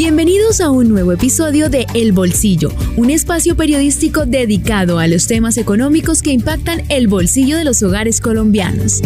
[0.00, 5.58] Bienvenidos a un nuevo episodio de El Bolsillo, un espacio periodístico dedicado a los temas
[5.58, 9.02] económicos que impactan el bolsillo de los hogares colombianos.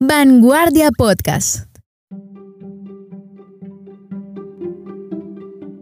[0.00, 1.66] Vanguardia Podcast.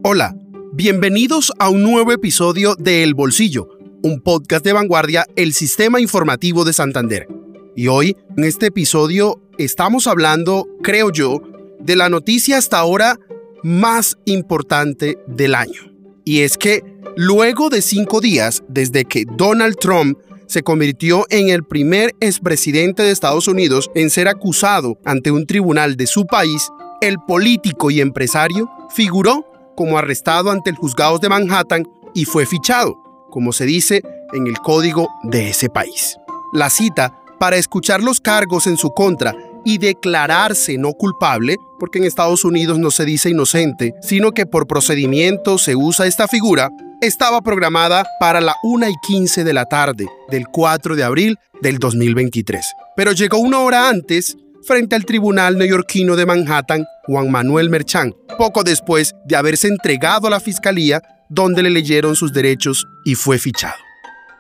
[0.02, 0.34] Hola,
[0.72, 3.68] bienvenidos a un nuevo episodio de El Bolsillo,
[4.02, 7.28] un podcast de Vanguardia, el sistema informativo de Santander.
[7.76, 11.42] Y hoy, en este episodio, estamos hablando, creo yo,
[11.80, 13.18] de la noticia hasta ahora
[13.62, 15.92] más importante del año.
[16.24, 16.82] Y es que
[17.16, 23.10] luego de cinco días desde que Donald Trump se convirtió en el primer expresidente de
[23.10, 28.70] Estados Unidos en ser acusado ante un tribunal de su país, el político y empresario
[28.90, 29.44] figuró
[29.76, 32.96] como arrestado ante el juzgado de Manhattan y fue fichado,
[33.30, 34.02] como se dice
[34.32, 36.16] en el código de ese país.
[36.52, 42.04] La cita para escuchar los cargos en su contra y declararse no culpable, porque en
[42.04, 47.40] Estados Unidos no se dice inocente, sino que por procedimiento se usa esta figura, estaba
[47.40, 52.66] programada para la 1 y 15 de la tarde del 4 de abril del 2023.
[52.96, 58.64] Pero llegó una hora antes frente al tribunal neoyorquino de Manhattan, Juan Manuel Merchán, poco
[58.64, 63.76] después de haberse entregado a la fiscalía donde le leyeron sus derechos y fue fichado.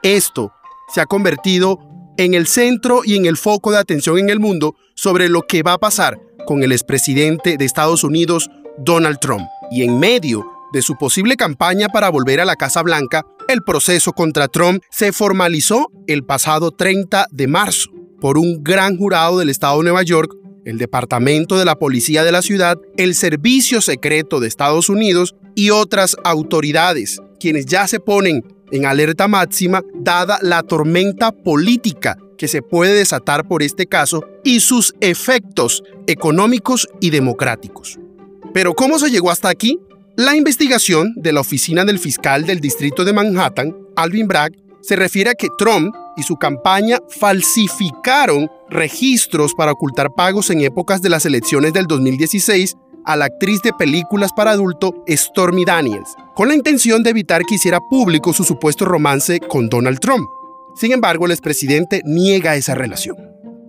[0.02, 0.52] Esto
[0.92, 1.78] se ha convertido
[2.18, 5.62] en el centro y en el foco de atención en el mundo sobre lo que
[5.62, 9.46] va a pasar con el expresidente de Estados Unidos, Donald Trump.
[9.70, 14.12] Y en medio de su posible campaña para volver a la Casa Blanca, el proceso
[14.12, 19.78] contra Trump se formalizó el pasado 30 de marzo por un gran jurado del estado
[19.78, 24.48] de Nueva York, el Departamento de la Policía de la ciudad, el Servicio Secreto de
[24.48, 31.32] Estados Unidos y otras autoridades, quienes ya se ponen en alerta máxima dada la tormenta
[31.32, 37.98] política que se puede desatar por este caso y sus efectos económicos y democráticos.
[38.54, 39.78] Pero ¿cómo se llegó hasta aquí?
[40.16, 45.30] La investigación de la oficina del fiscal del distrito de Manhattan, Alvin Bragg, se refiere
[45.30, 51.26] a que Trump y su campaña falsificaron registros para ocultar pagos en épocas de las
[51.26, 52.76] elecciones del 2016
[53.08, 57.54] a la actriz de películas para adulto Stormy Daniels, con la intención de evitar que
[57.54, 60.28] hiciera público su supuesto romance con Donald Trump.
[60.76, 63.16] Sin embargo, el expresidente niega esa relación.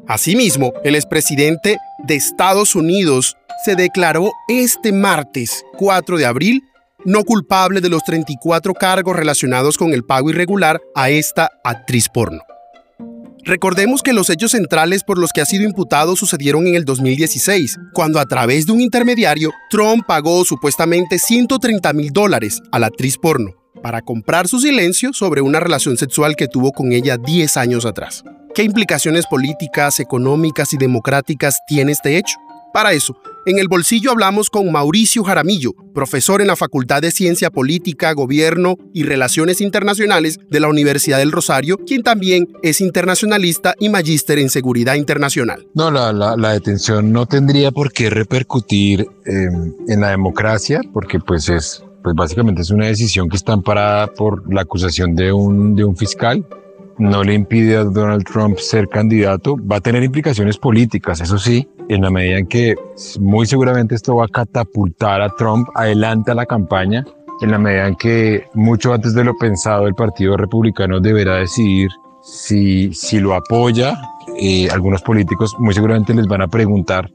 [0.07, 6.63] Asimismo, el expresidente de Estados Unidos se declaró este martes 4 de abril
[7.05, 12.41] no culpable de los 34 cargos relacionados con el pago irregular a esta actriz porno.
[13.45, 17.77] Recordemos que los hechos centrales por los que ha sido imputado sucedieron en el 2016,
[17.93, 23.17] cuando a través de un intermediario, Trump pagó supuestamente 130 mil dólares a la actriz
[23.17, 27.85] porno para comprar su silencio sobre una relación sexual que tuvo con ella 10 años
[27.85, 28.23] atrás.
[28.53, 32.35] ¿Qué implicaciones políticas, económicas y democráticas tiene este hecho?
[32.73, 33.15] Para eso,
[33.49, 38.77] en el bolsillo hablamos con Mauricio Jaramillo, profesor en la Facultad de Ciencia Política, Gobierno
[38.93, 44.49] y Relaciones Internacionales de la Universidad del Rosario, quien también es internacionalista y magíster en
[44.49, 45.67] seguridad internacional.
[45.73, 51.83] No, la, detención no tendría por qué repercutir em, en la democracia, porque pues es
[52.03, 55.97] pues básicamente es una decisión que está amparada por la acusación de un, de un
[55.97, 56.45] fiscal
[56.99, 61.67] no le impide a Donald Trump ser candidato, va a tener implicaciones políticas, eso sí,
[61.87, 62.75] en la medida en que
[63.19, 67.05] muy seguramente esto va a catapultar a Trump adelante a la campaña,
[67.41, 71.89] en la medida en que mucho antes de lo pensado el Partido Republicano deberá decidir
[72.21, 73.97] si, si lo apoya.
[74.37, 77.09] Eh, algunos políticos muy seguramente les van a preguntar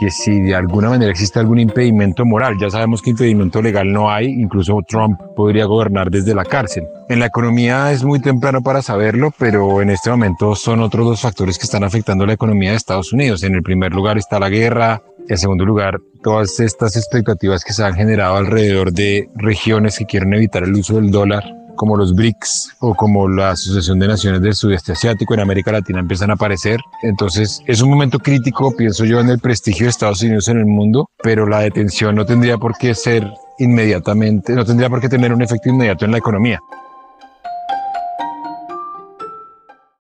[0.00, 2.56] que si de alguna manera existe algún impedimento moral.
[2.58, 6.88] Ya sabemos que impedimento legal no hay, incluso Trump podría gobernar desde la cárcel.
[7.10, 11.20] En la economía es muy temprano para saberlo, pero en este momento son otros dos
[11.20, 13.42] factores que están afectando la economía de Estados Unidos.
[13.42, 17.84] En el primer lugar está la guerra, en segundo lugar, todas estas expectativas que se
[17.84, 21.44] han generado alrededor de regiones que quieren evitar el uso del dólar
[21.80, 26.00] como los BRICS o como la Asociación de Naciones del Sudeste Asiático en América Latina
[26.00, 26.78] empiezan a aparecer.
[27.02, 30.66] Entonces es un momento crítico, pienso yo, en el prestigio de Estados Unidos en el
[30.66, 33.26] mundo, pero la detención no tendría por qué ser
[33.58, 36.58] inmediatamente, no tendría por qué tener un efecto inmediato en la economía.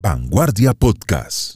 [0.04, 1.56] Vanguardia Podcast.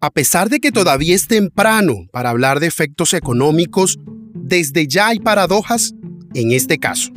[0.00, 4.00] A pesar de que todavía es temprano para hablar de efectos económicos
[4.46, 5.94] desde ya hay paradojas
[6.34, 7.12] en este caso.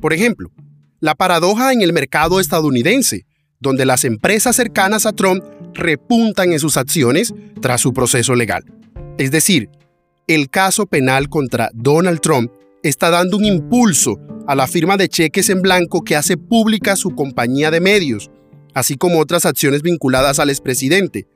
[0.00, 0.50] Por ejemplo,
[1.00, 3.26] la paradoja en el mercado estadounidense,
[3.60, 8.64] donde las empresas cercanas a Trump repuntan en sus acciones tras su proceso legal.
[9.18, 9.70] Es decir,
[10.26, 12.50] el caso penal contra Donald Trump
[12.82, 17.10] está dando un impulso a la firma de cheques en blanco que hace pública su
[17.10, 18.30] compañía de medios,
[18.74, 21.28] así como otras acciones vinculadas al expresidente,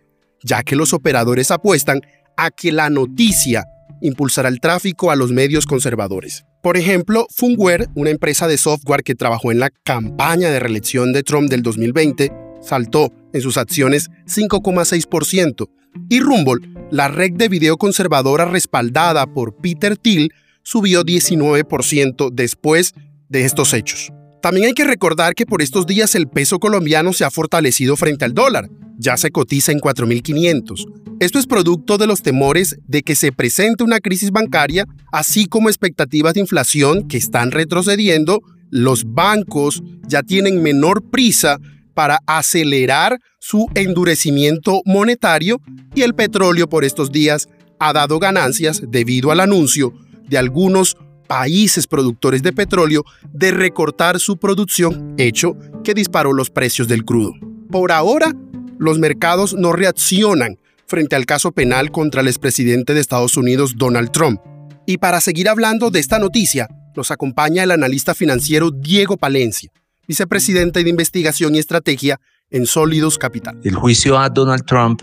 [0.42, 2.00] ya que los operadores apuestan
[2.36, 3.64] a que la noticia
[4.00, 6.44] impulsará el tráfico a los medios conservadores.
[6.62, 11.22] Por ejemplo, Funware, una empresa de software que trabajó en la campaña de reelección de
[11.22, 15.68] Trump del 2020, saltó en sus acciones 5,6%,
[16.08, 22.94] y Rumble, la red de video conservadora respaldada por Peter Thiel, subió 19% después
[23.28, 24.12] de estos hechos.
[24.42, 28.24] También hay que recordar que por estos días el peso colombiano se ha fortalecido frente
[28.24, 28.68] al dólar,
[28.98, 30.84] ya se cotiza en 4.500.
[31.20, 35.68] Esto es producto de los temores de que se presente una crisis bancaria, así como
[35.68, 38.42] expectativas de inflación que están retrocediendo.
[38.70, 41.58] Los bancos ya tienen menor prisa
[41.94, 45.60] para acelerar su endurecimiento monetario
[45.94, 47.48] y el petróleo por estos días
[47.80, 49.94] ha dado ganancias debido al anuncio
[50.28, 50.96] de algunos
[51.26, 57.32] países productores de petróleo de recortar su producción, hecho que disparó los precios del crudo.
[57.70, 58.34] Por ahora,
[58.78, 64.10] los mercados no reaccionan frente al caso penal contra el expresidente de Estados Unidos, Donald
[64.10, 64.40] Trump.
[64.86, 69.70] Y para seguir hablando de esta noticia, nos acompaña el analista financiero Diego Palencia,
[70.06, 72.20] vicepresidente de Investigación y Estrategia
[72.50, 73.60] en Sólidos Capital.
[73.62, 75.02] El juicio a Donald Trump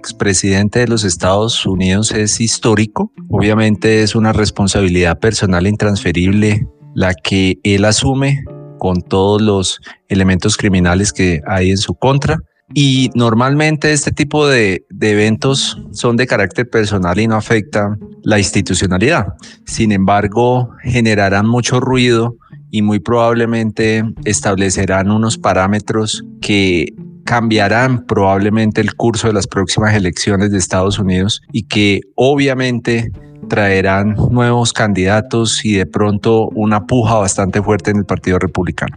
[0.00, 3.12] expresidente de los Estados Unidos es histórico.
[3.28, 8.42] Obviamente es una responsabilidad personal intransferible la que él asume
[8.78, 9.78] con todos los
[10.08, 12.38] elementos criminales que hay en su contra.
[12.72, 19.26] Y normalmente este tipo de, eventos son de carácter personal y no afectan la institucionalidad.
[19.66, 22.36] Sin embargo, generarán mucho ruido
[22.70, 26.94] y muy probablemente establecerán unos parámetros que
[27.24, 33.10] cambiarán probablemente el curso de las próximas elecciones de Estados Unidos y que obviamente
[33.48, 38.96] traerán nuevos candidatos y de pronto una puja bastante fuerte en el Partido Republicano.